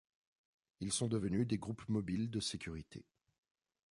Ils 0.79 0.91
sont 0.91 1.07
devenus 1.07 1.45
des 1.47 1.59
groupes 1.59 1.87
mobiles 1.87 2.31
de 2.31 2.39
sécurité. 2.39 3.05